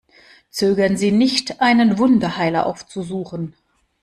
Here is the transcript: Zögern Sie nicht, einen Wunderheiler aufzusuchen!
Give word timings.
Zögern 0.49 0.97
Sie 0.97 1.11
nicht, 1.11 1.61
einen 1.61 1.99
Wunderheiler 1.99 2.65
aufzusuchen! 2.65 3.53